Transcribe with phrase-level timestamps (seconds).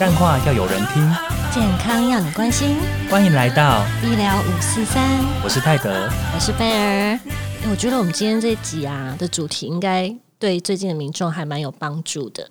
[0.00, 1.14] 干话要有人听，
[1.52, 2.78] 健康要你关心。
[3.10, 5.06] 欢迎来到医疗五四三，
[5.44, 7.20] 我是泰德，我是贝尔。
[7.70, 12.48] 我觉得我们今天这集啊的主题，应该对最近的民众还蛮有帮助的。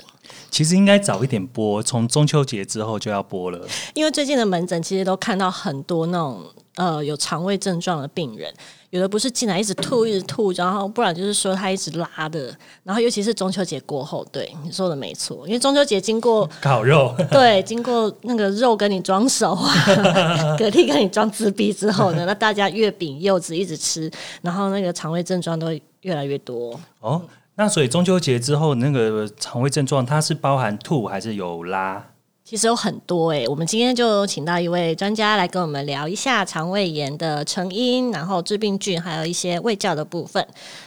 [0.51, 3.67] 其实应该早一点播，从中秋节之后就要播了。
[3.95, 6.45] 因为最近的门诊其实都看到很多那种
[6.79, 8.49] 呃有肠胃症状的病人，
[8.89, 19.73] 有的不是进来一直吐一直吐，然后不然就是说他一直拉的，然后尤其是中秋节过后，对你说的没错，因为中秋节经过烤肉， 对，经过那个肉跟你装熟啊，
[20.57, 24.09] 蛤蜊跟你装自闭之后呢，那大家月饼柚子一直吃，
[24.41, 27.21] 然后那个肠胃症状都会越来越多哦。
[27.55, 32.01] 那所以中秋节之后，那个肠胃症状它是包含吐还是有拉？
[32.49, 40.43] 其实有很多诶，我们今天就请到一位专家来跟我们聊一下肠胃炎的成因，然后致病菌，还有一些胃教的部分。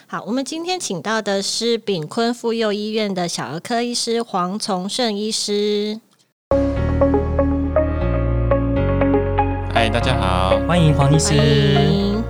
[0.09, 6.01] 好，我们今天请到的是炳坤妇幼医院的小儿科医师黄崇胜医师。
[9.73, 12.21] 嗨，大家好，欢迎黄医师。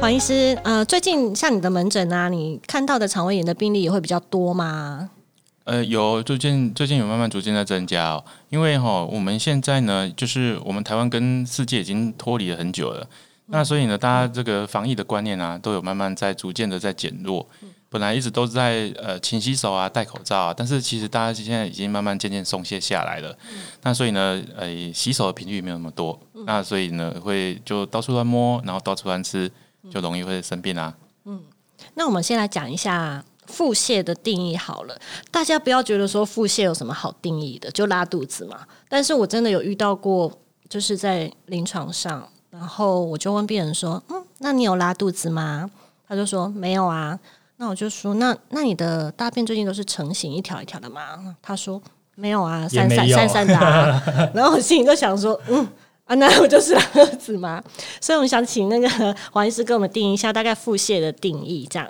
[0.00, 5.10] 黄医师，呃，最近像你的门诊啊，你看到的肠胃炎的病例也会比较多吗？
[5.64, 8.24] 呃，有，最近最近有慢慢逐渐在增加哦。
[8.48, 13.06] 因为哈，我们现在呢，就是我们台湾跟世界已经脱离了很久了，
[13.46, 17.46] 那所以呢，大家这个防疫的观念啊，都有慢慢在逐渐的在减弱。
[17.88, 23.36] 本来一直都是在呃勤洗手啊、戴口罩啊，但是其实大家现在已经慢慢渐渐松懈下来了。
[23.82, 29.50] 那所以呢，呃，洗手的频率没有那么多，那所以呢，会就到处乱摸，然后到处乱吃。
[29.90, 30.94] 就容易会生病啊。
[31.24, 31.42] 嗯，
[31.94, 34.98] 那我们先来讲一下腹泻的定义好了。
[35.30, 38.60] 大家不要觉得说腹泻有什么好定义的，就拉肚子嘛。
[38.88, 40.32] 但是我真的有遇到过，
[40.68, 45.68] 就是在临床上，然后我就问病人说：“嗯，那你有拉肚子吗？”
[46.08, 47.18] 他就说：“没有啊。”
[47.58, 51.82] 那我就说：“那那你的大便最近都是成型一条一条的吗？”他说
[52.16, 53.54] ：“没有啊，散散散散的。
[54.34, 55.68] ”然后我心里就想说：“嗯。”
[56.10, 57.62] 啊，那我就是拉肚子嘛？
[58.00, 61.88] 所以我们想请那个黄医师给我们定一下大概腹泻的定义，这样。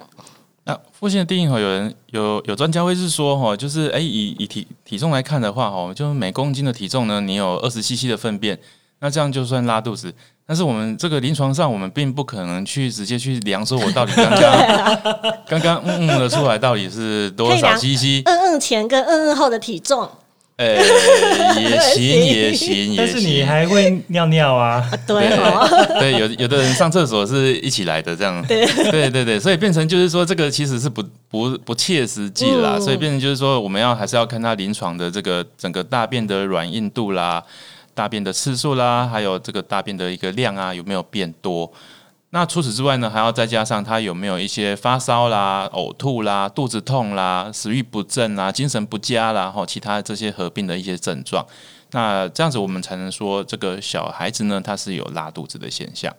[0.65, 8.59] 那腹泻的定义哈，有人有有专家会是说哈，就是哎，以以体体重来看的话哈，就每公斤的体重呢，你有二十 CC 的粪便，
[9.01, 10.15] 那这样就算拉肚子。
[10.47, 15.01] 但是我们这个临床上，我们并不可能去直接去量，说我到底刚刚
[15.47, 18.23] 刚刚嗯嗯的出来到底是多少 CC？
[18.25, 20.09] 嗯嗯前跟嗯嗯后的体重。
[20.63, 20.77] 呃，
[21.59, 24.87] 也行 也行，但是你还会尿尿啊？
[25.07, 25.27] 对，
[25.99, 37.43] 对， 有有的人上厕所是一起来的，这样，对，对对对，所以变成就是说，这个其实是不不不切实际啦，所以变成就是说，我们要还是要看他临床的这个整个大便的软硬度啦，
[37.95, 41.73] 大便的次数啦，还有这个大便的一个量啊，有没有变多。
[42.33, 51.45] 那除此之外呢，还要再加上他有没有一些发烧啦、呕吐啦、肚子痛啦、食欲不振啦、精神不佳啦，或其他这些合并的一些症状。
[51.91, 56.15] 那这样子我们才能说这个小孩子呢，他是有拉肚子的现象。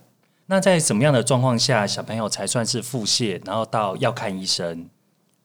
[0.48, 4.90] 那在什么样的状况下，小朋友才算是腹泻，然后到要看医生？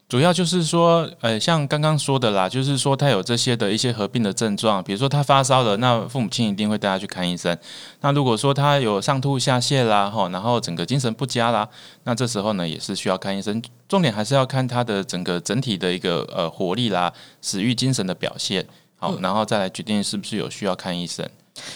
[0.08, 7.58] 主要就是说，呃，像刚刚说的啦，就是说他有这些的一些合并的症状，比如说他发烧了，那父母亲一定会带他去看医生。
[8.02, 11.68] 那如果说他有上吐下泻啦，吼，然后整个精神不佳啦，
[12.04, 13.60] 那这时候呢也是需要看医生。
[13.88, 17.12] 重点还是要看他的整个整体的一个呃活力啦、
[17.42, 18.64] 食欲、精神的表现，
[18.98, 21.28] 好，然后再来决定是不是有需要看医生。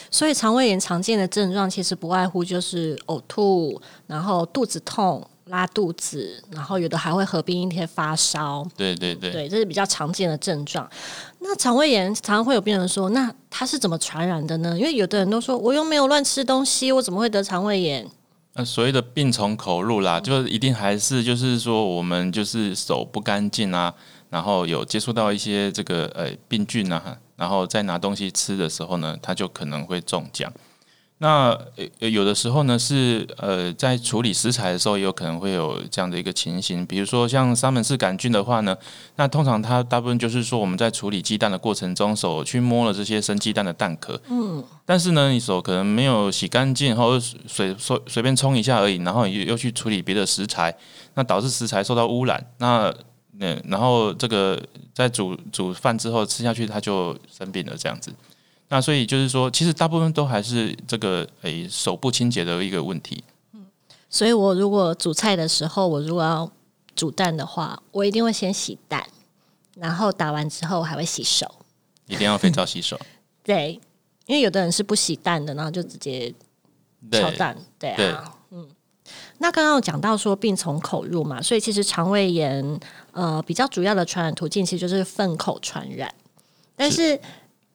[0.08, 5.28] 所以肠胃炎常见的症状其实不外乎就是呕吐，然后肚子痛。
[5.50, 8.66] 拉肚子，然后有的还会合并一些发烧。
[8.76, 10.88] 对对对，对，这是比较常见的症状。
[11.40, 14.78] 那肠胃炎常常会有病人说，那它是怎么传染的呢？
[14.78, 18.08] 因为有的人都说，我又没有乱吃东西，我怎么会得肠胃炎？
[18.54, 23.94] 那所谓的病从口入啦，就一定还是就是说，我们就是手不干净啊，
[24.28, 30.52] 然后有接触到一些这个呃病菌啊，然后在拿东西吃的时候呢，他就可能会中奖。
[31.22, 31.54] 那
[31.98, 36.84] 有的时候呢，是呃，在处理食材的时候，也有可能会有这样的一个情形。
[36.86, 38.74] 比如说像沙门氏杆菌的话呢，
[39.16, 50.74] 那通常它大部分就是说，我们在处理鸡蛋的过程中，手去摸了这些生鸡蛋的蛋壳，嗯，但是呢，你手可能没有洗干净，或者水随随便冲一下而已，然后又又去处理别的食材，
[51.16, 52.90] 那导致食材受到污染，那
[53.32, 54.58] 那然后这个
[54.94, 58.10] 在煮煮饭之后吃下去，它就生病了，这样子。
[58.72, 63.24] 那所以就是说，其实大部分都还是这个诶手部清洁的一个问题。
[63.52, 63.66] 嗯，
[64.08, 66.48] 所以我如果煮菜的时候，我如果要
[66.94, 69.04] 煮蛋的话，我一定会先洗蛋，
[69.74, 71.52] 然后打完之后还会洗手，
[72.06, 72.96] 一定要肥皂洗手。
[73.42, 73.80] 对，
[74.26, 76.32] 因为有的人是不洗蛋的，然后就直接
[77.10, 77.56] 炒蛋。
[77.76, 78.68] 对啊，嗯。
[79.38, 82.80] 那刚刚讲到说病从口入嘛，所以其实肠胃炎
[83.10, 86.14] 呃比较主要的传染途径其实就是粪口传染，
[86.76, 87.20] 但是。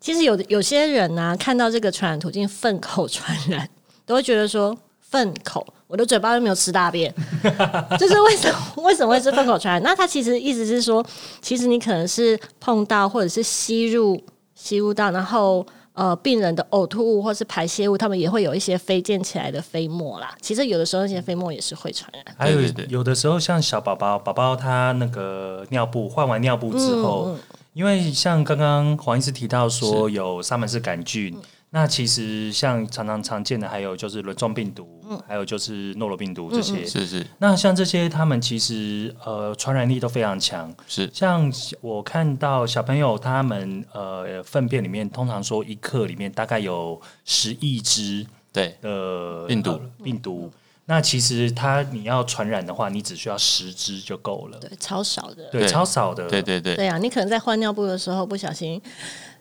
[0.06, 3.68] 其实有的有些人呢、看到这个传染途径粪口传染，
[4.06, 7.12] 都会觉得说粪口，我的嘴巴又没有吃大便，
[7.98, 9.82] 就是为什么为什么会是粪口传染？
[9.82, 11.04] 那他其实意思是说，
[11.42, 14.22] 其实你可能是碰到或者是吸入
[14.54, 15.66] 吸入到，然后。
[15.96, 20.36] 呃，病人的呕吐物或是排泄物，他们也会有一些飞溅起来的飞沫啦。
[20.42, 22.36] 其实有的时候那些飞沫也是会传染。
[22.38, 22.60] 还有
[22.90, 27.40] 有的时候像小宝宝，宝宝他那个尿布换完尿布之后，嗯
[27.76, 31.38] 因为像刚刚黄医师提到说有沙门氏杆菌，
[31.72, 35.22] 那其实像常常常见的还有就是轮状病毒，嗯。
[35.28, 36.86] 还有就是诺罗病毒这些。
[36.86, 37.28] 是是。
[37.38, 40.74] 那像这些，他们其实呃传染力都非常强。
[40.88, 41.52] 是，像
[41.82, 48.74] 我看到小朋友他们呃粪便里面，通常说一克里面大概有十亿只对。
[48.82, 49.72] 的病毒。
[49.72, 50.50] 呃病毒。
[50.88, 55.50] 那其实它你要传染的话，你只需要十只就够了，对，超少的。
[55.52, 56.28] 对，超少的。
[56.28, 58.80] 对对对，对啊，你可能在换尿布的时候不小心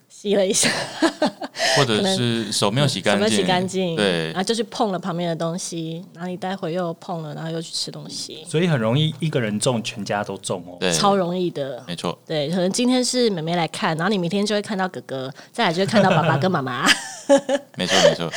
[0.09, 0.71] 吸了一下，
[1.77, 3.95] 或者 是手没有洗干净，有没有洗干净？
[3.95, 10.79] 对然后就去碰了旁边的东西，然后你待会又碰了，然后又去吃东西，所以很容易一个人中，全家都中哦。
[10.81, 11.85] 对，超容易的。
[11.87, 16.89] 没错，对，可能今天是妹妹来看，然后你明天就会看到哥哥，再来就会看到爸爸跟妈妈。
[17.77, 18.31] 没错没错，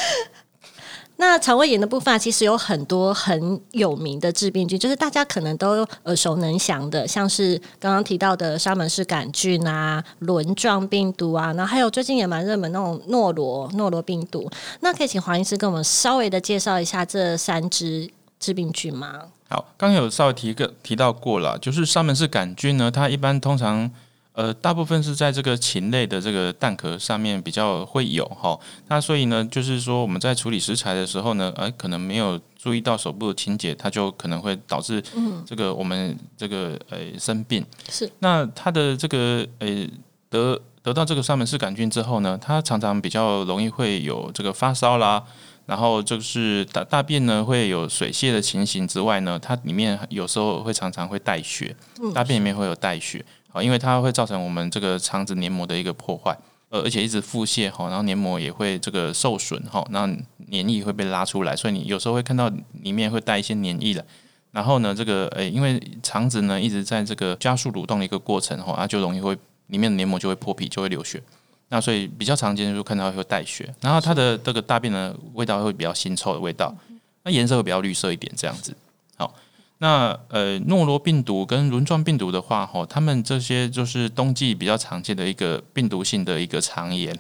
[1.20, 14.50] 那肠胃炎的部分其实有很多很有名的致病菌，就是大家可能都耳熟能详的，像是刚刚提到的沙门氏杆菌啊、轮状病毒啊，然后还有最近也蛮热门那种诺罗诺罗病毒。
[14.82, 18.08] 那可以请黄医师跟我们稍微的介绍一下这三支
[18.40, 19.24] 致病菌吗？
[19.50, 23.90] 好，刚刚有稍微提个提到过了，就是沙门氏杆菌呢，它一般通常
[24.38, 28.58] 呃大部分是在这个禽类的这个蛋壳上面比较会有哈，
[28.88, 35.04] 那所以呢，就是说我们在处理食材的时候呢，呃，可能没有注意到手部的清洁，它就可能会导致
[35.44, 37.66] 这个我们这个呃生病。
[37.90, 38.08] 是。
[38.20, 39.88] 那它的这个呃
[40.30, 45.24] 得得到这个沙门氏杆菌之后呢，它常常比较容易会有这个发烧啦，
[45.66, 51.76] 然后就是大大便呢会有水泄的情形之外呢，它里面有时候会常常会带血，
[52.14, 53.26] 大便里面会有带血，
[53.62, 56.38] 因为它会造成我们这个肠子黏膜的一个破坏。
[56.70, 60.06] 呃，而且一直腹泻哈，然后黏膜也会这个受损哈，那
[60.50, 62.52] 黏液会被拉出来，所以你有时候会看到
[62.82, 64.04] 里面会带一些黏液了。
[64.52, 69.34] 然后呢，这个诶、因为肠子呢一直在这个加速蠕动的一个过程哈，它就容易会
[69.68, 71.24] 里面的黏膜就会破皮，就会流血。
[71.70, 76.76] 那所以比较常见就看到会带血，然后它的这个大便呢味道会比较腥臭的味道，
[77.24, 78.76] 那颜色会比较绿色一点这样子。
[79.16, 79.34] 好，
[79.80, 87.16] 那呃诺罗病毒跟轮状病毒的话，哈，他们这些就是冬季比较常见的一个病毒性的一个肠炎。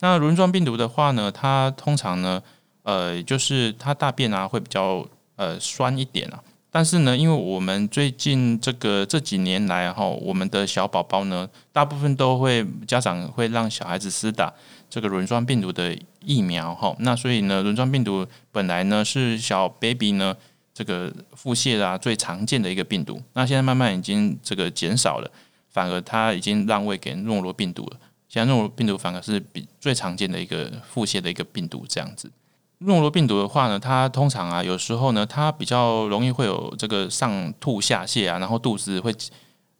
[0.00, 2.42] 那轮状病毒的话呢，它通常呢，
[2.84, 5.06] 呃，就是它大便啊会比较
[5.36, 6.40] 呃酸一点啊。
[6.72, 14.50] 但是呢，因为我们最近这个这几年来哈，我们的小宝宝呢，大部分都会家长会让小孩子施打
[14.88, 15.94] 这个轮状病毒的
[16.24, 16.94] 疫苗哈。
[17.00, 20.34] 那所以呢，轮状病毒本来呢是小 baby 呢
[20.72, 25.30] 这个腹泻啊最常见的一个病毒，那现在慢慢已经这个减少了，
[25.68, 27.96] 反而它已经让位给诺罗病毒了。
[28.28, 32.30] 现在诺罗病毒反而是比最常见的一个腹泻的一个病毒这样子。
[32.78, 39.12] 诺罗病毒的话呢，它通常啊，有时候呢，它比较容易会有这个上吐下泻啊，然后肚子会，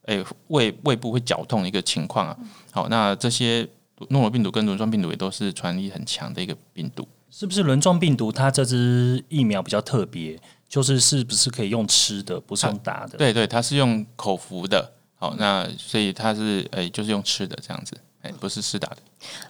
[0.03, 2.37] 诶、胃胃部会绞痛的一个情况啊。
[2.73, 3.67] 好，那这些
[4.09, 7.09] 诺罗病毒跟轮状病毒也都是传染力很强的一个病毒。
[7.31, 10.39] 是不是轮状病毒它这支疫苗比较特别？
[10.71, 13.19] 就是是不是可以用吃的，不是用打的？
[13.19, 14.93] 对对，它是用口服的。
[15.17, 18.97] 好，那所以它是诶、就是用吃的这样子，诶、不是施打的。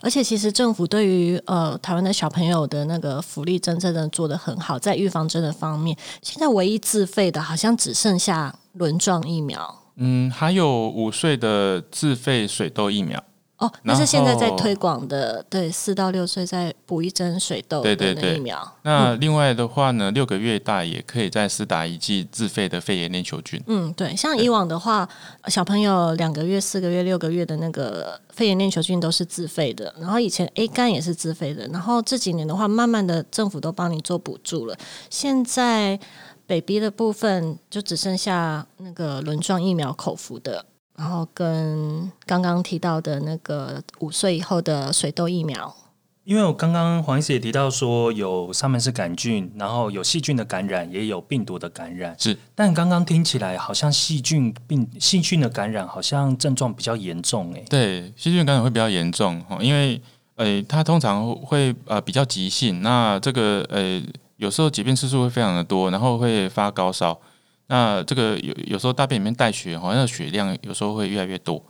[0.01, 13.23] 而且其实政府对于呃台湾的小朋友的那个福利真正的做得很好，在预防针的方面，现在唯一自费的好像只剩下轮状疫苗嗯，还有五岁的自费水痘疫苗。
[13.61, 18.77] 哦，那是现在在推广的，对，四到六岁再补一针水痘的那对对对疫苗。
[18.83, 23.63] 那另外的话呢，六个月大也可以再施打一剂自费的肺炎链球菌。
[23.67, 25.07] 嗯，对，像以往的话，
[25.49, 34.75] 小朋友两个月、四个月、六个月的那个肺炎链球菌都是自费的，然后以前 A 肝也是自费的，然后这几年的话，慢慢的政府都帮你做补助了。
[35.11, 36.01] 现在
[36.47, 40.65] baby 的部分就只剩下那个轮状疫苗口服的，
[41.01, 45.75] 然后跟刚刚提到的那个五岁以后的水痘疫苗。
[46.25, 52.15] 因为我刚刚黄医师也提到说有沙门氏杆菌，然后有细菌的感染，也有病毒的感染。
[52.19, 57.65] 是，但刚刚听起来好像细菌病细菌的感染好像症状比较严重诶。
[57.71, 60.01] 对，细菌感染会比较严重哈，因为
[60.37, 64.01] 呃，它通常会呃比较急性，那这个呃
[64.37, 67.19] 有时候疾病次数会非常的多，然后会发高烧，
[67.71, 71.65] 那这个有有时候大便里面带血，好像血量有时候会越来越多，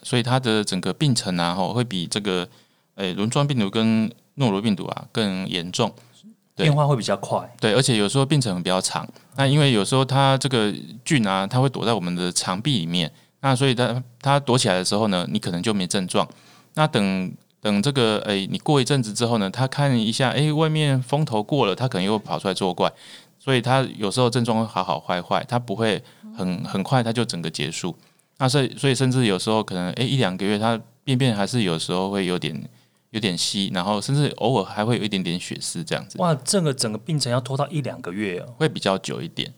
[0.00, 2.48] 所以它的整个病程啊，哈会比这个
[2.94, 5.92] 诶轮状病毒跟诺如病毒啊更严重。
[6.54, 7.52] 变化会比较快。
[7.58, 9.04] 对，而且有时候病程比较长。
[9.34, 10.72] 那因为有时候它这个
[11.04, 13.10] 菌啊，它会躲在我们的肠壁里面，
[13.40, 16.24] 那所以它它躲起来的时候呢，你可能就没症状。
[16.74, 22.92] 那等等这个诶，你过一阵子之后呢，它看一下，诶，外面风头过了，它可能又跑出来作怪。
[23.44, 26.02] 所以它有时候症状会好好坏坏，它不会
[26.34, 27.94] 很很快它就整个结束。
[28.38, 32.58] 那所以所以甚至有时候可能诶一两个月，它便便还是有时候会有点
[33.10, 36.16] 有点稀，然后甚至偶尔还会有一点点血丝这样子。
[36.22, 38.54] 哇，这个整个病程要拖到一两个月哦。
[38.56, 39.52] 会比较久一点。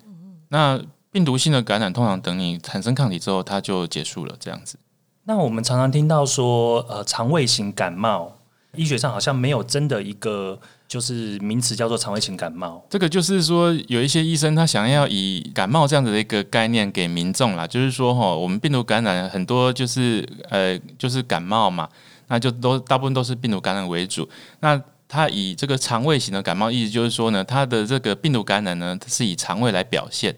[0.48, 4.76] 那病毒性的感染通常等你产生抗体之后，它就结束了，这样子。
[5.22, 8.36] 那我们常常听到说，呃，肠胃型感冒，
[8.76, 12.84] 医学上好像没有真的一个就是名词叫做肠胃型感冒。
[12.88, 21.88] 这个就是说，有一些医生他想要以感冒这样子的一个概念给民众啦，就是说哈，我们病毒感染很多就是呃就是感冒嘛，
[22.28, 24.28] 那就都大部分都是病毒感染为主。
[24.60, 30.34] 那他以这个肠胃型的感冒，意思就是说呢，它的这个病毒感染呢，它是以肠胃来表现。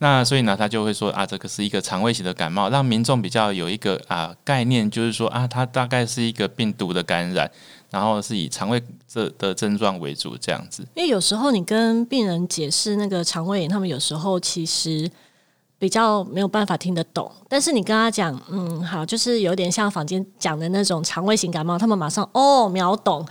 [0.00, 7.50] 那所以呢，他就会说啊，这个是一个肠胃型的感冒，让民众比较有一个啊概念，就是说啊，它大概是一个病毒的感染，
[7.90, 10.82] 然后是以肠胃这的症状为主这样子。
[10.94, 15.10] 因为有时候你跟病人解释那个肠胃炎，他们有时候其实
[15.78, 17.30] 比较没有办法听得懂。
[17.48, 23.26] 但是你跟他讲，嗯，好，就是有点像坊间讲的那种肠胃型感冒，他们马上哦秒懂。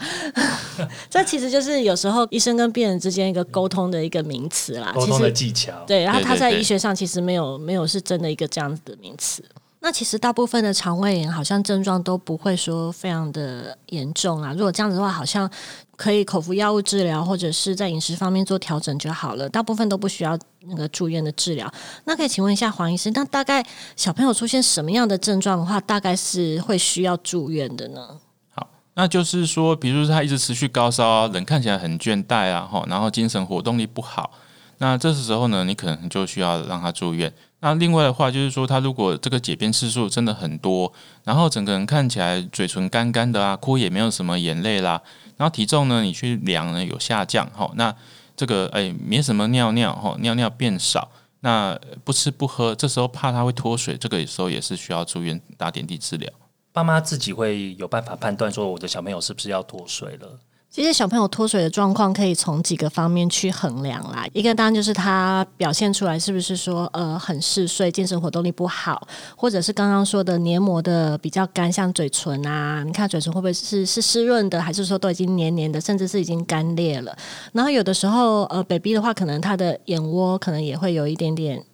[1.10, 4.92] 这其实就是有时候医生跟病人之间一个沟通的一个名词啦。
[4.94, 9.44] 沟通的技巧，对，然后他在医学上其实没有没有是真的一个这样子的名词。
[9.80, 14.52] 那其实大部分的肠胃炎好像症状都不会说非常的严重啊。
[14.52, 15.48] 如果这样子的话，好像
[15.96, 19.48] 可以口服药物治疗，或者是在饮食方面做调整就好了。
[19.48, 21.72] 大部分都不需要那个住院的治疗。
[22.04, 28.18] 那可以请问一下黄医生，那大概小朋友出现什么样的症状的话，大概是会需要住院的呢？
[28.50, 34.32] 好那就是说，比如说他一直持续高烧啊，人看起来很倦怠啊，哈，然后精神活动力不好，
[34.78, 37.32] 那这时候呢，你可能就需要让他住院。
[37.60, 40.92] 那另外的话，就是说他如果这个解便次数真的很多，
[41.24, 45.02] 然后整个人看起来嘴唇干干的啊，哭也没有什么眼泪啦，
[45.36, 47.92] 然后体重呢，你去量呢有下降，哈，那
[48.36, 56.30] 这个哎没什么尿尿，哈，尿尿变少，那不吃不喝，这时候怕他会脱水，这个时候也是需要住院打点滴治疗。
[56.72, 60.38] 爸妈自己会有办法判断说我的小朋友是不是要脱水了。
[60.70, 64.26] 其实小朋友脱水的状况可以从几个方面去衡量啦。
[64.34, 77.16] 一个当然就是他表现出来是不是说呃很嗜睡、精神活动力不好，或者是刚刚说的黏膜的比较干，像嘴唇啊，你看嘴唇会不会是是湿润的，还是说都已经黏黏的，甚至是已经干裂了？
[77.52, 81.64] 然后有的时候呃，baby 的话，可能他的眼窝可能也会有一点点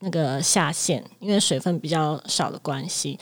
[0.00, 3.18] 那个下线，因为水分比较少的关系。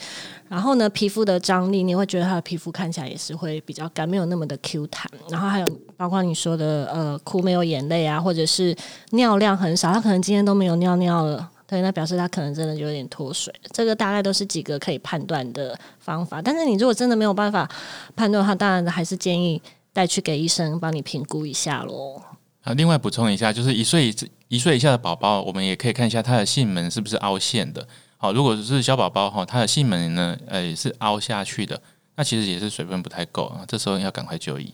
[0.47, 5.09] 然后呢，皮肤的张力，你会觉得他的皮肤看起来也是会比较干，没有那么的 Q 弹。
[5.29, 8.75] 然后还有包括你说的呃，哭没有眼泪啊，或者是
[9.11, 11.49] 尿量很少，他可能今天都没有尿尿了。
[11.65, 13.53] 对，那表示他可能真的就有点脱水。
[13.71, 16.41] 这个大概都是几个可以判断的方法。
[16.41, 17.65] 但是你如果真的没有办法
[18.13, 19.61] 判断的话，当然还是建议
[19.93, 22.21] 带去给医生帮你评估一下喽。
[22.63, 24.13] 啊，另外补充一下，就是一岁
[24.47, 27.87] 一岁以下的宝宝，我们也可以看一下他的囟门是不是凹陷的。
[28.17, 31.81] 好，如果是小宝宝哈，他的囟门呢，呃，是凹下去的，
[32.15, 34.73] 那其实也是水分不太够啊，这时候要赶快就医。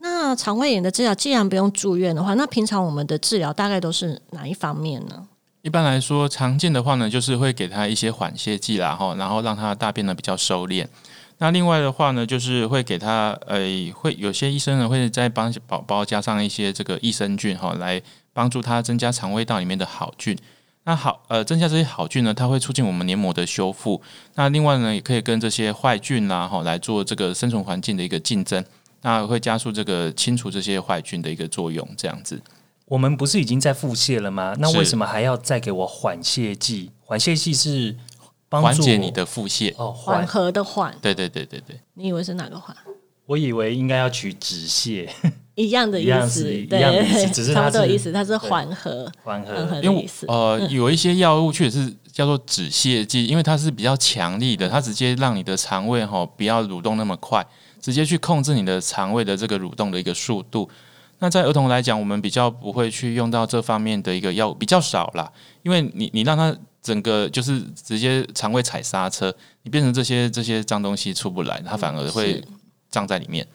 [0.00, 5.28] 那肠胃炎的治疗既然不用住院的话，那平常我们的治疗大概都是哪一方面呢？
[5.62, 10.86] 一般来说，常见的话呢，就是会给他一些缓泻剂啦，哈，然后让他大便呢比较收敛。
[11.38, 13.60] 那另外的话呢，就是会给他，呃，
[13.94, 18.02] 会有些医生呢会再帮宝宝加上一些这个益生菌哈，来
[18.32, 20.36] 帮助他增加肠胃道里面的好菌。
[20.84, 24.00] 那好，呃，增加这些好菌呢，它会促进我们黏膜的修复。
[24.36, 28.64] 那另外呢，也可以跟这些坏菌啦，哈，来做这个生存环境的一个竞争。
[29.02, 32.40] 那会加速这个清除这些坏菌的一个作用，这样子。
[32.86, 34.56] 我们不是已经在腹泻了吗？
[34.58, 36.90] 那为什么还要再给我缓泻剂？
[37.04, 37.94] 缓泻剂是
[38.48, 39.74] 帮助缓解你的腹泻。
[39.76, 40.26] 哦缓缓。
[40.26, 41.80] 和的缓，对对对对对。
[41.94, 42.76] 你以为是哪个缓？
[43.26, 45.06] 我以为应该要取止泻，
[45.54, 49.82] 一样的意思，是一对，样的意思只是它是差不多的意思，它是缓和、缓缓和和。
[49.82, 50.26] 因为的意思。
[50.28, 57.46] 呃，有一些药物确实是叫做止泻剂，因为它是比较强力的，它直接让你的肠胃哈不要蠕动那么快，
[57.82, 60.66] 直接去控制你的肠胃的这个蠕动的一个速度。
[61.18, 65.30] 那在儿童来讲，我们比较不会去用到这方面的一个药物，比较少啦，
[65.62, 72.44] 因为你你让他整个就是直接肠胃踩刹车，你变成这些这些脏东西出不来，它反而会是
[72.90, 73.46] 胀在里面。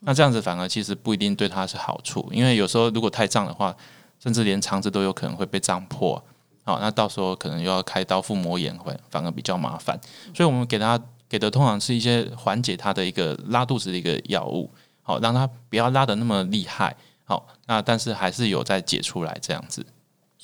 [0.00, 3.74] 那这样子反而其实不一定对它是好处，因为有时候如果太胀的话，
[4.18, 6.22] 甚至连肠子都有可能会被胀破。
[6.64, 9.98] 好，那到时候可能又要开刀腹膜炎，会反而比较麻烦。
[10.34, 14.70] 所以我们给他给的通常是一些缓解他的一个拉肚子的一个药物，
[15.02, 19.84] 好让他不要拉的那么厉害，好那但是还是有在解出来这样子。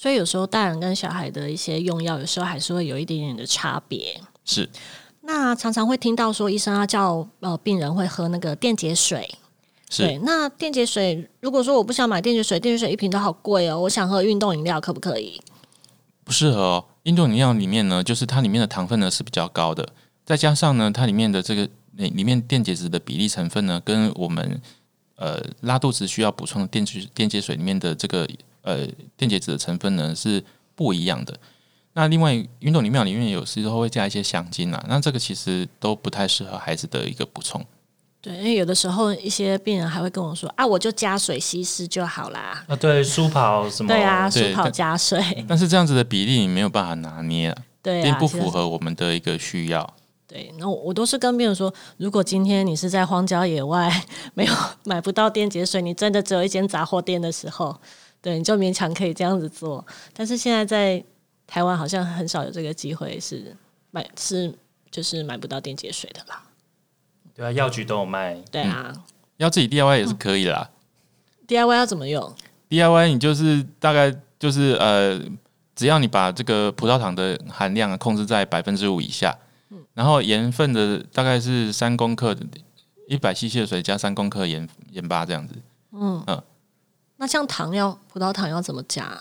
[0.01, 4.21] 所以有时候大人跟小孩的一些用药，有时候还是会有一点点的差别。
[4.45, 4.71] 是，
[5.23, 9.29] 那常常会听到说，医生要叫呃病人会喝那个电解水。
[9.97, 15.43] 对，是，那电解水，如果说我不想买电解水，电解水一瓶都好贵哦，我想喝运动饮料，可不可以？
[16.23, 16.85] 不适合哦。
[17.03, 19.85] 运动饮料里面呢，就是它里面的糖分呢是比较高的，
[20.25, 24.61] 再加上呢，它里面的这个里里面电解质的比例成分呢，跟我们
[25.17, 28.29] 呃拉肚子需要补充的电解电解水里面的这个
[28.69, 30.45] 呃电解质的成分呢是
[30.75, 31.35] 不一样的。
[31.95, 37.65] 那另外，运动饮料里面有时候会加一些香精啊，那这个其实都不太适合孩子的一个补充。
[38.21, 42.65] 对，因为有的时候一些病人还会跟我说啊，我就加水稀释就好啦。
[42.69, 43.89] 啊，对，舒跑什么？
[43.89, 49.95] 对啊，对舒跑加水， 但是这样子的比例你没有办法拿捏啊， 对啊，并不符合我们的一个需要。
[50.29, 53.91] 对，那我我都是跟病人说，如果今天你是在荒郊野外，
[54.35, 54.53] 没有
[54.85, 57.75] 买不到电解水，你真的只有一间杂货店的时候，
[58.21, 59.85] 对，你就勉强可以这样子做。
[60.13, 61.03] 但是现在在
[61.47, 63.57] 台湾好像很少有这个机会是
[63.91, 64.53] 买是
[64.91, 66.43] 就是买不到电解水的啦。
[67.35, 68.35] 对啊，药局都有卖。
[68.51, 68.93] 对啊、
[69.37, 70.69] 要自己 DIY 也是可以啦。
[71.47, 72.35] d i y 要怎么用？
[72.69, 75.19] DIY 你就是大概就是呃，
[75.75, 79.39] 只要你把这个葡萄糖的含量控制在百分之五以下，
[79.95, 82.45] 然后盐分的大概是三公克的，
[83.07, 85.55] 一百 CC 的水加三公克盐盐巴这样子。
[87.19, 89.21] 那像糖要葡萄糖要怎么加？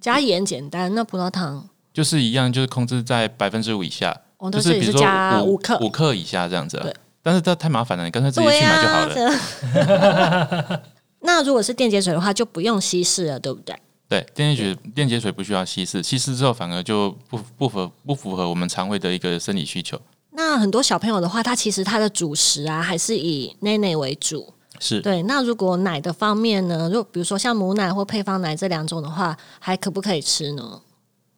[0.00, 6.94] 加盐简单，那葡萄糖就是一样，就是控制在百分之五以下，哦，就那这里比如说五加五克，五克以下这样子、啊对。
[7.20, 9.14] 但是这太麻烦了，你干脆直接去买就好了。
[9.14, 10.82] 这
[11.20, 13.76] 那如果是电解水的话，就不用稀释了，对不对？
[14.08, 20.00] 对，电解水电解水不需要稀释，稀释之后反而就不不符不符合我们肠胃的一个生理需求。
[20.30, 24.54] 那很多小朋友的话，他其实他的主食啊，还是以奶奶为主。
[24.80, 30.80] 是对，那如果奶的方面呢，如果比如说像母奶或配方奶这两种的话，还可不可以吃呢？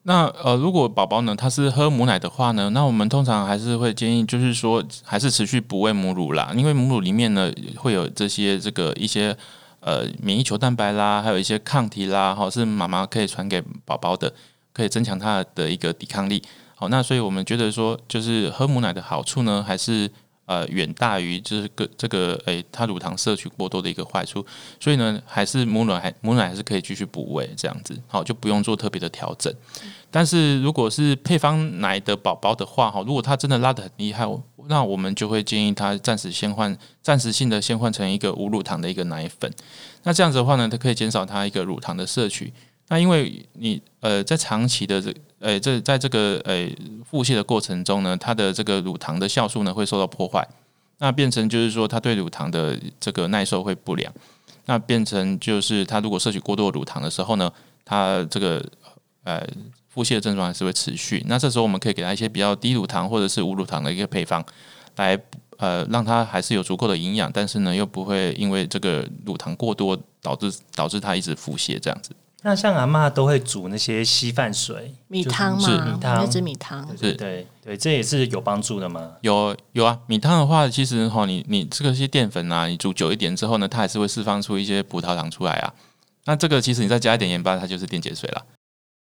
[0.04, 9.36] 那呃，如果宝宝呢他是喝母奶的话呢，那我们通常还是会建议，就是说还是持续补喂母乳啦，因为母乳里面呢会有这些这个一些
[9.80, 14.32] 呃免疫球蛋白啦，还有一些抗体啦，哈，是妈妈可以传给宝宝的，
[14.72, 16.42] 可以增强他的一个抵抗力。
[16.74, 20.10] 好，那所以我们觉得说，就是喝母奶的好处呢，还是
[20.50, 24.44] 呃远大于就是个这个诶、它乳糖摄取过多的一个坏处，
[24.80, 29.54] 所以呢，还是母奶还母奶还是可以继续补喂这样子，好就不用做特别的调整。
[30.10, 34.26] 但是如果是配方奶的宝宝的话，哈，如果他真的拉得很厉害，
[34.66, 39.48] 那我们就会建议他暂时先换，暂时性的先换成一个无乳糖的一个奶粉。
[40.02, 42.52] 那这样子的话呢，它可以减少他一个乳糖的摄取。
[42.88, 46.70] 那因为你呃在长期的这呃这在这个呃
[47.04, 50.46] 腹泻的过程中呢，它的这个乳糖的酵素呢会受到破坏，
[50.98, 54.12] 那变成就是说它对乳糖的这个耐受会不良，
[54.66, 57.50] 那变成就是它如果摄取过多乳糖的时候呢，
[57.84, 58.64] 它这个
[59.24, 59.44] 呃
[59.88, 61.24] 腹泻的症状还是会持续。
[61.26, 64.44] 那这时候我们可以给他一些比较低乳糖或者是无乳糖的一个配方，
[64.96, 65.18] 来
[65.56, 72.14] 呃让他还是有足够的营养，但是呢又不会因为这个乳糖过多导致导致他一直腹泻这样子。
[72.42, 76.86] 那像阿嬷都会煮那些稀饭水、米汤嘛，米汤那只米汤。
[76.96, 79.12] 对对对，这也是有帮助的嘛。
[79.20, 85.74] 有有啊，米汤的话，其实哈，你你这个些淀粉啊，你煮久一点之后呢，它还是会释放出一些葡萄糖出来啊。
[86.24, 88.42] 那这个其实你再加一点盐巴，它就是电解水了。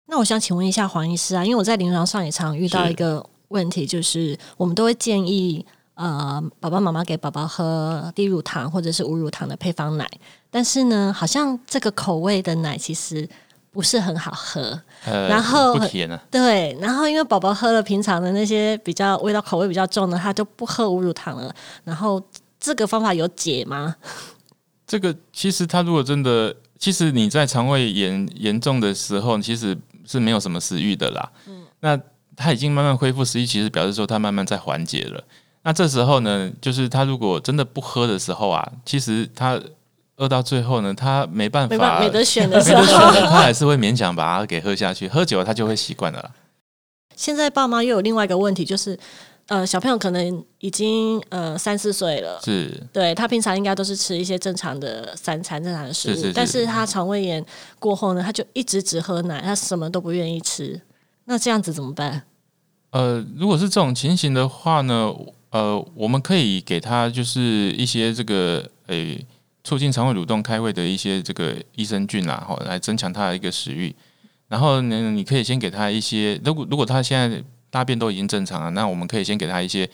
[0.06, 10.08] 那我想请问一下黄医师啊，因为我在临床上也常遇到一个问题，就是我们都会建议呃爸爸妈妈给宝宝喝低乳糖或者是无乳糖的配方奶，
[10.54, 13.28] 但是呢，好像这个口味的奶其实
[13.72, 14.80] 不是很好喝。
[15.04, 21.52] 呃，然后不甜啊，对，然后因为宝宝喝了平常的那些比较味道口味比较重的，他就不喝无乳糖了。
[21.82, 22.22] 然后
[22.60, 23.96] 这个方法有解吗？
[24.86, 31.32] 这个其实他如果真的，其实你在肠胃炎严重的时候，其实是没有什么食欲的啦。
[31.48, 32.00] 嗯，那
[32.36, 35.24] 他已经慢慢恢复食欲，其实表示说他慢慢在缓解了。
[35.64, 39.60] 那这时候呢，就是他如果真的不喝的时候啊，其实他
[40.16, 42.96] 饿到最后呢，他没办没办法，没得选的 时候，选，
[43.26, 45.08] 他还是会勉强把它给喝下去。
[45.08, 46.30] 喝久了，他就会习惯了。
[47.16, 48.98] 现在爸妈又有另外一个问题，就是
[49.46, 57.44] 呃，小朋友可能已经呃三四岁了，是，对他平常应该都是吃一些正常的三餐、正常的食物，是是是但是他肠胃炎
[57.78, 60.80] 过后呢，他就一直只喝奶，他什么都不愿意吃。
[61.26, 62.22] 那这样子怎么办？
[62.90, 65.12] 呃，如果是这种情形的话呢，
[65.50, 67.40] 呃，我们可以给他就是
[67.72, 69.24] 一些这个诶、
[69.64, 73.94] 促进肠胃蠕动开胃的一些这个益生菌啦，哈，来增强他的一个食欲。
[74.46, 79.88] 然后呢，你可以先给他一些，如果如果他现在大便都已经正常了，那我们可以先给他一些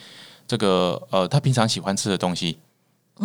[0.47, 2.59] 这个呃他平常喜欢吃的东西，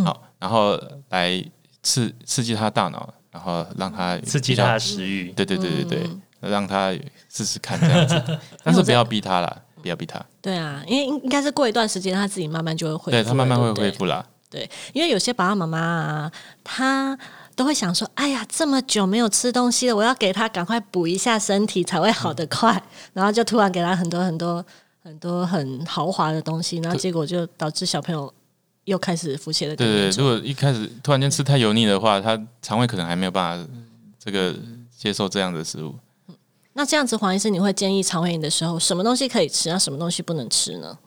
[0.06, 0.80] 好，然后
[1.10, 1.44] 来
[1.82, 5.32] 刺刺激他大脑，然后让他刺激他的食欲。
[5.32, 6.94] 对对对对对，让他
[7.28, 8.22] 试试看这样子，
[8.64, 14.24] 但是不要逼他啦，不要逼他，对啊，因为应应该是过一段时间他自己慢慢就会恢复了，对他慢慢会恢复啦。
[14.50, 16.32] 对，因为有些爸爸妈妈啊，
[16.64, 17.18] 他
[17.56, 22.82] 都会想说：“哎呀，这么久没有吃东西了，我要给他赶快补一下身体，才会好得快。
[23.14, 24.66] 然后就突然给他很多很多
[25.04, 28.32] 很多很豪华的东西，然后结果就导致小朋友
[28.86, 33.70] 又开始腹泻的更对对，如果一开始突然间吃太油腻的话，他肠胃可能还没有办法
[34.20, 34.56] 这个
[34.96, 35.96] 接受这样的食物。
[36.74, 40.98] 那这样子，黄医师，你会建议肠胃炎的时候，什么东西可以吃，那什么东西不能吃呢？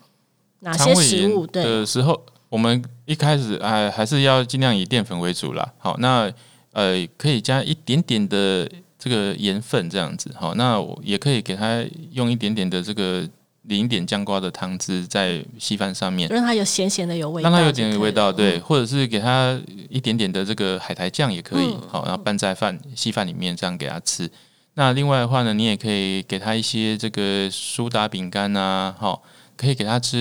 [0.60, 1.46] 哪些食物？
[1.46, 5.72] 对，的时候，我们一开始哎还是要尽量以淀粉为主啦。
[5.78, 6.32] 好，那
[6.72, 10.30] 呃可以加一点点的这个盐分这样子。
[10.34, 13.28] 好，那我也可以给它用一点点的这个
[13.62, 24.30] 淋一点酱瓜的汤汁在稀饭上面，让它有咸咸的有味道，让它有点味道，对，或者是给它一点点的这个海苔酱也可以，嗯好，然后拌在饭稀饭里面这样给它吃。
[24.72, 29.22] 那另外的话呢，你也可以给他一些这个苏打饼干啊，好，
[29.56, 30.16] 可以给他吃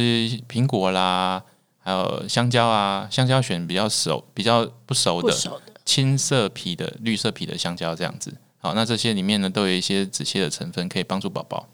[0.49, 1.41] 苹果啦，
[1.87, 5.71] 还有香蕉啊，香蕉选比较熟、比较不熟的熟的。
[5.85, 8.35] 青色皮的、绿色皮的香蕉这样子。
[8.57, 11.65] 好，那这些里面呢都有一些止泻的成分，可以帮助宝宝。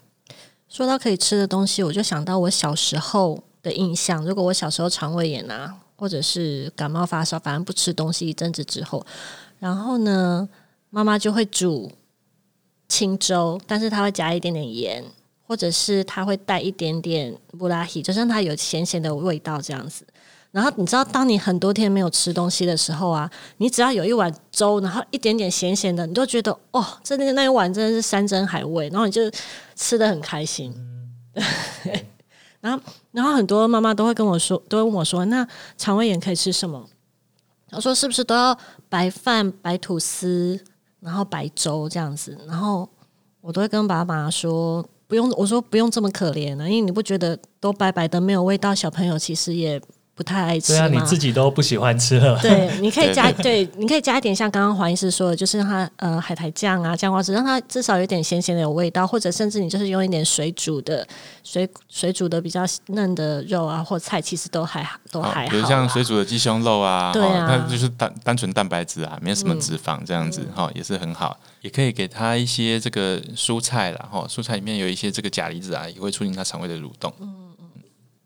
[0.68, 4.24] 说到可以吃的东西，我就想到我小时候的印象。
[4.24, 9.04] 如果我小时候肠胃炎啊，或者是感冒发烧，反正不吃东西一阵子之后，
[9.58, 10.48] 然后呢，
[10.90, 11.90] 妈妈就会煮
[12.88, 15.04] 清粥，但是她会加一点点盐，
[15.46, 20.06] 或者是它会带一点点布拉希，就让它有咸咸的味道这样子。
[20.50, 29.22] 然后你知道，当你很多天没有吃东西的时候啊，你只要有一碗粥，然后一点点咸咸的，你就觉得哦，真的那一碗真的是山珍海味，然后你就
[29.74, 30.72] 吃的很开心。
[32.60, 36.88] 然后，然后很多妈妈都会跟我说，都会问我说：“那肠胃炎可以吃什么？”
[37.72, 38.56] 我说：“是不是都要
[38.88, 40.58] 白饭、白吐司，
[41.00, 42.88] 然后白粥这样子？”然后
[43.40, 49.80] 我都会跟爸爸妈妈说：“不用。”我说：“不用这么可怜啊，因为你不觉得都白白的没有味道，小朋友其实也
[50.14, 52.38] 不太爱吃对啊，？”你自己都不喜欢吃了。
[52.40, 61.06] 对， 你可以加对，你可以加一点像刚刚黄医师说的，就是让它呃海苔酱啊、酱瓜汁，让它至少有点咸咸的有味道，或者甚至你就是用一点水煮的
[61.42, 65.50] 水水煮的比较嫩的肉啊或菜，其实都还好都好还好啦。
[65.50, 71.36] 比如像水煮的鸡胸肉啊，对啊哦它就是单单纯蛋白质啊，没有什么脂肪这样子嗯哈、也是很好。
[71.62, 77.10] 也可以给他一些这个蔬菜啦，哈，蔬菜里面有一些这个钾离子啊，也会促进他肠胃的蠕动。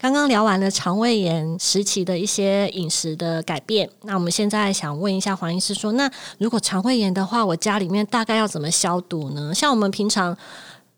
[0.00, 6.08] 刚刚聊完了肠胃炎时期的一些饮食的改变，那我们现在想问一下黄医师说，那
[6.38, 9.52] 如果肠胃炎的话，我家里面大概要怎么消毒呢？
[9.52, 10.36] 像我们平常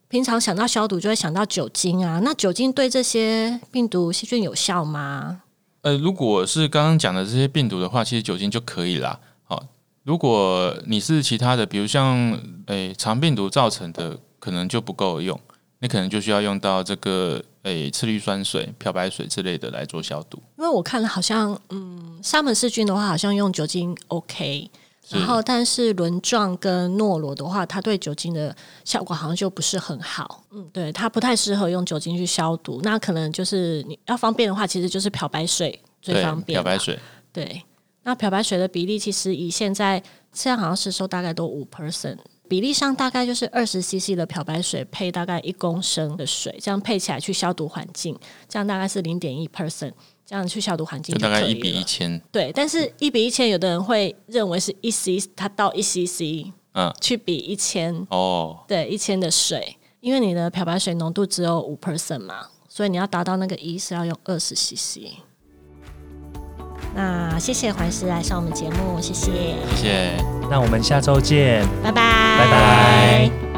[0.07, 5.41] 平常想到消毒，就会想到酒精啊，那酒精对这些病毒细菌有效吗？
[5.81, 9.19] 呃，如果是刚刚讲的这些病毒的话，其实酒精就可以啦。
[9.45, 9.63] 好，
[10.03, 15.39] 如果你是其他的，比如像诶肠病毒造成的，可能就不够用，
[15.79, 20.41] 你可能就需要用到这个诶次氯酸水、漂白水之类的来做消毒。
[20.57, 24.69] 因为我看了好像，嗯，沙门氏菌的话，好像用酒精 OK，
[25.09, 30.43] 然后但是轮状跟诺罗的话，它对酒精的效果好像就不是很好。
[30.51, 32.79] 嗯，对，它不太适合用酒精去消毒。
[32.83, 36.55] 那可能就是你要方便的话，其实就是漂白水最方，便。
[36.55, 36.97] 漂白水。
[37.31, 37.63] 对，
[38.03, 40.01] 那漂白水的比例其实以现在
[40.33, 42.17] 现在好像是收大概都五 percent。
[42.51, 48.13] 比例上大概就是二十 CC 的漂白水配大概一公升的水，这样配起来去消毒环境，
[48.49, 49.93] 这样大概是零点一 percent，
[50.25, 65.07] 这样去消毒环境就大概一比一千，对，但是一比一千，有的人会认为是一 c，它到一 cc，嗯，去比一千，哦，对，一千的水，因为你的漂白水浓度只有五 percent 嘛，所以你要达到那个一是要用二十 cc。
[66.93, 69.31] 那谢谢黄医师来上我们节目，谢谢，
[69.75, 70.25] 谢谢。
[70.49, 71.65] 那我们下周见。
[71.83, 73.50] 拜拜，拜拜。